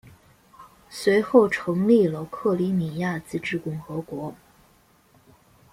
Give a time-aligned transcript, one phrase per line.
[0.89, 4.33] 随后成立了克里米亚自治共和国。